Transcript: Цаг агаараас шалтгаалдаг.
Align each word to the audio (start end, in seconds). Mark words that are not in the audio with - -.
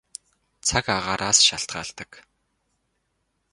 Цаг 0.67 0.85
агаараас 0.95 1.39
шалтгаалдаг. 1.47 2.11